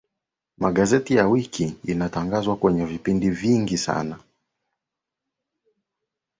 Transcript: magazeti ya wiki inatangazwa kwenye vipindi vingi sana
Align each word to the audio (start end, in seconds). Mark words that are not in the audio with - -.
magazeti 0.57 1.15
ya 1.15 1.27
wiki 1.27 1.75
inatangazwa 1.83 2.55
kwenye 2.57 2.85
vipindi 2.85 3.29
vingi 3.29 3.77
sana 3.77 4.19